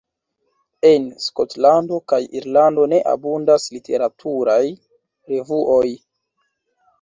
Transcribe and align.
En 0.87 1.03
Skotlando 1.25 1.99
kaj 2.13 2.19
Irlando 2.39 2.85
ne 2.95 3.01
abundas 3.13 3.69
literaturaj 3.77 4.57
revuoj. 5.35 5.87